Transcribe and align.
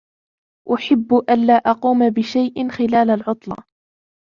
أُحِبُّ 0.73 1.13
أَﻻّ 1.13 1.61
أَقومَ 1.65 2.09
بِشَيْءٍ 2.09 2.69
خِﻻلَ 2.69 2.93
العُطْلةِ 3.09 3.55